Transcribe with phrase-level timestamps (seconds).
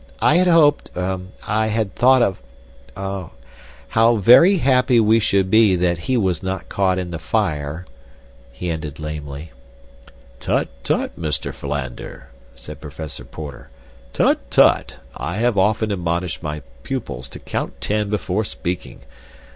[0.19, 6.41] I had hoped, er—I had thought or—er—how very happy we should be that he was
[6.41, 7.85] not caught in the fire,"
[8.51, 9.51] he ended lamely.
[10.39, 11.19] "Tut, tut!
[11.21, 11.53] Mr.
[11.53, 13.69] Philander," said Professor Porter.
[14.11, 14.97] "Tut, tut!
[15.15, 19.01] I have often admonished my pupils to count ten before speaking.